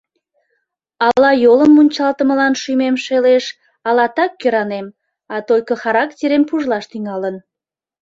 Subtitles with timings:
[1.07, 3.45] Ала йолын мунчалтымылан шӱмем шелеш,
[3.87, 4.87] ала так кӧранем,
[5.33, 7.35] а только характерем пужлаш тӱҥалын.